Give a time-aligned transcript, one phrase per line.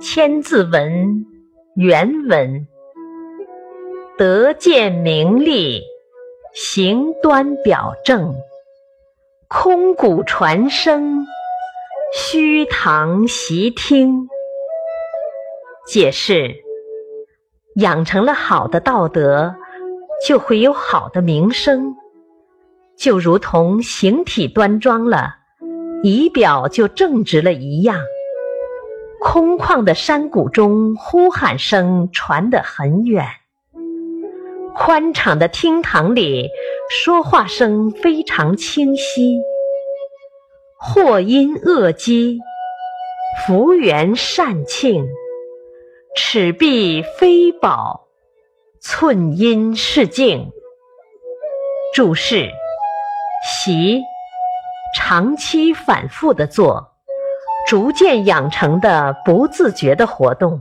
[0.00, 1.26] 千字文，
[1.74, 2.68] 原文。
[4.16, 5.82] 得见名利，
[6.54, 8.32] 行端表正。
[9.48, 11.26] 空谷传声，
[12.14, 14.28] 虚堂习听。
[15.84, 16.54] 解释：
[17.74, 19.56] 养成了好的道德，
[20.24, 21.96] 就会有好的名声，
[22.96, 25.34] 就如同形体端庄了，
[26.04, 28.00] 仪表就正直了一样。
[29.30, 33.26] 空旷的山谷中，呼喊声传得很远。
[34.74, 36.48] 宽敞的厅堂里，
[36.88, 39.36] 说话声非常清晰。
[40.80, 42.38] 或因恶积，
[43.46, 45.06] 福缘善庆，
[46.16, 48.06] 尺璧非宝，
[48.80, 50.50] 寸阴是镜。
[51.92, 52.50] 注释：
[53.44, 54.00] 习，
[54.96, 56.92] 长期反复的做，
[57.68, 60.58] 逐渐养成的不自觉的活动。